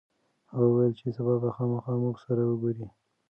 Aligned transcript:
هغه 0.51 0.65
وویل 0.67 0.93
چې 0.99 1.07
سبا 1.17 1.33
به 1.41 1.49
خامخا 1.55 1.93
موږ 2.03 2.15
سره 2.25 2.41
وګوري. 2.45 2.85